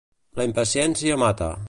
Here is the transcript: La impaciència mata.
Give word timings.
La 0.39 0.47
impaciència 0.49 1.21
mata. 1.27 1.55